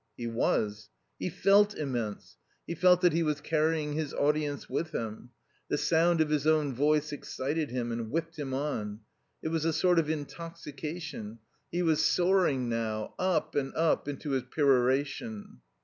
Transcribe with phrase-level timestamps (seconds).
[0.17, 0.89] He was.
[1.19, 2.35] He felt immense.
[2.65, 5.29] He felt that he was carrying his audience with him.
[5.69, 9.01] The sound of his own voice excited him and whipped him on.
[9.43, 11.37] It was a sort of intoxication.
[11.71, 15.59] He was soaring now, up and up, into his peroration.